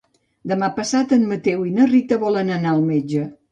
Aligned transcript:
Demà 0.51 0.69
passat 0.77 1.13
en 1.19 1.27
Mateu 1.33 1.63
i 1.69 1.75
na 1.77 1.87
Rita 1.93 2.21
volen 2.25 2.53
anar 2.59 2.75
al 2.75 2.85
metge. 2.91 3.31